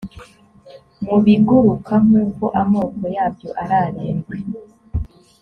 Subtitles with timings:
[1.03, 4.37] mu biguruka nk’uko amoko yabyo ari arindwi